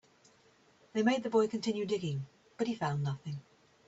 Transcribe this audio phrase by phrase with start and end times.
[0.93, 2.25] They made the boy continue digging,
[2.57, 3.39] but he found nothing.